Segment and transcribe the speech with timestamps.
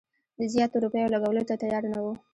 [0.37, 2.13] د زیاتو روپیو لګولو ته تیار نه وو.